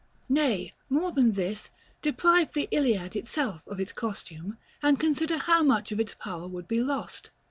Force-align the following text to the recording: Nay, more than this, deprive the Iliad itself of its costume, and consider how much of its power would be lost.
Nay, 0.29 0.73
more 0.89 1.11
than 1.11 1.33
this, 1.33 1.69
deprive 2.01 2.53
the 2.53 2.67
Iliad 2.71 3.15
itself 3.15 3.61
of 3.67 3.79
its 3.79 3.93
costume, 3.93 4.57
and 4.81 4.99
consider 4.99 5.37
how 5.37 5.61
much 5.61 5.91
of 5.91 5.99
its 5.99 6.15
power 6.15 6.47
would 6.47 6.67
be 6.67 6.81
lost. 6.81 7.29